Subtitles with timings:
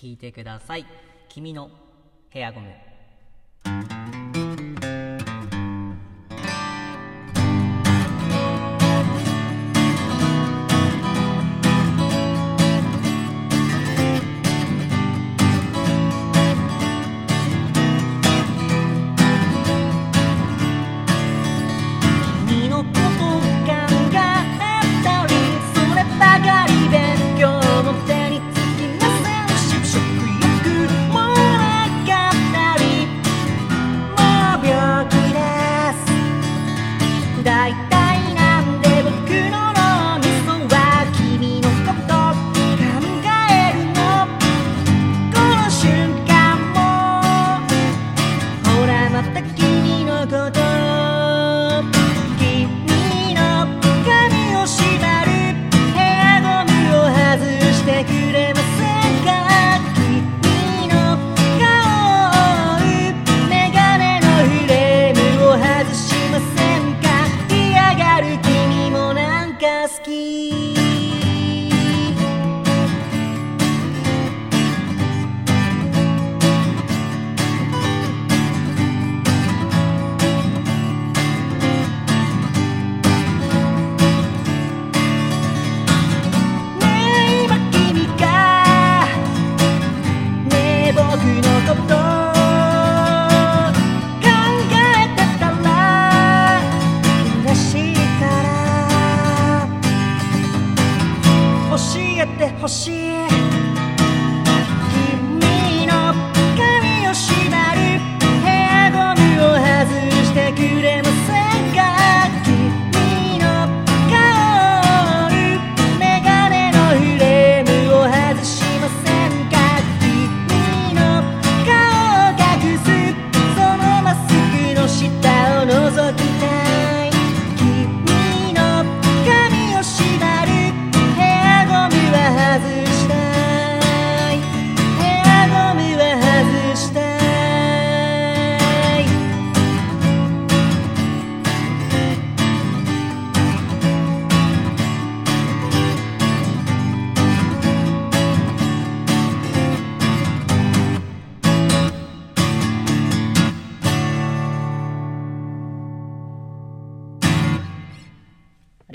[0.00, 0.86] 聞いてください。
[1.28, 1.70] 君の
[2.30, 2.89] ヘアゴム。
[58.04, 58.39] して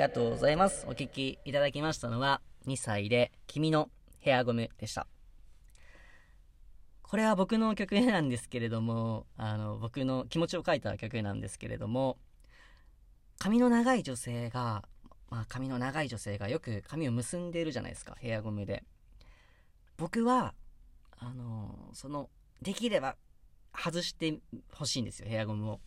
[0.00, 0.86] がとうございます。
[0.88, 3.90] お聞きいただきましたのは、2歳で君の
[4.20, 5.06] ヘアゴムでした。
[7.02, 12.16] これは僕の曲なんですけれども、あの、僕の気持ちを書いた曲なんですけれども、
[13.38, 14.84] 髪の長い女性が、
[15.28, 18.84] まあ髪の長い女性がよく髪を結んでいるじゃないですか、ヘアゴムで。
[19.98, 20.54] 僕は、
[21.18, 22.30] あの、その、
[22.62, 23.16] できれば
[23.76, 24.38] 外して
[24.72, 25.80] ほしいんですよ、ヘアゴムを。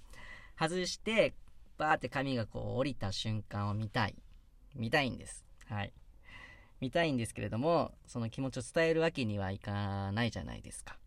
[0.55, 1.33] 外して、
[1.83, 4.15] バーって髪がこう降りた瞬間を見たい。
[4.73, 5.45] 見たいんです。
[5.65, 5.93] はい。
[6.79, 10.97] 見たいんですけれども、その気持ちを伝えるわけにはいかないじゃないですか。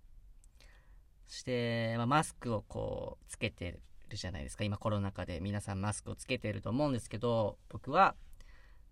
[1.27, 3.79] そして、まあ、マスクをこう、つけて
[4.09, 4.65] るじゃないですか。
[4.65, 8.15] 今コロナ禍で皆さんマスクをつけてると思うんですけど、僕は、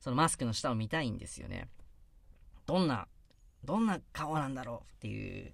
[0.00, 1.68] そのマスクの下を見たいんですよね。
[2.64, 3.08] どんな、
[3.62, 5.52] どんな顔なんだろうっていう、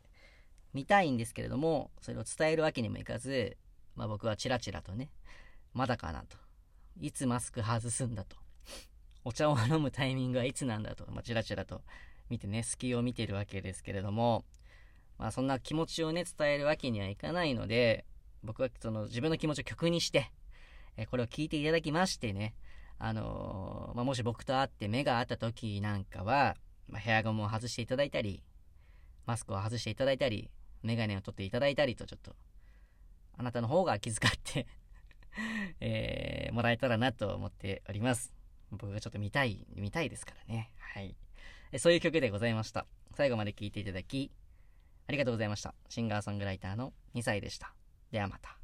[0.73, 3.57] 見たいんですけれども、それを伝えるわけにもいかず、
[3.97, 5.11] まあ僕はチラチラとね、
[5.73, 6.37] まだかなと。
[7.01, 8.37] いつマスク外すんだと。
[9.25, 11.11] お茶を飲むタイミングはいつなんだと。
[11.11, 11.83] まあ、チラチラと
[12.29, 14.45] 見てね、隙を見てるわけですけれども、
[15.19, 18.07] まあそんな気持ちをね、伝えるわけにはいかないので、
[18.43, 20.31] 僕はその自分の気持ちを曲にして、
[20.97, 22.55] えこれを聞いていただきましてね、
[22.99, 26.57] あのーまあ、もし僕と会って目が合った時なんかは、
[26.89, 28.43] まあ、ヘアゴムを外していただいたり、
[29.27, 30.51] マスクを外していただいたり、
[30.83, 32.35] メガネを取っていただいたりと、ちょっと、
[33.37, 34.67] あなたの方が気遣って
[35.81, 38.35] えーもらえたらなと思っております。
[38.71, 40.73] 僕がちょっと見たい、見たいですからね。
[40.79, 41.17] はい。
[41.79, 42.87] そういう曲でございました。
[43.15, 44.33] 最後まで聴いていただき、
[45.07, 45.75] ありがとうございました。
[45.89, 47.75] シンガーソングライターの2歳でした。
[48.11, 48.60] ではまた。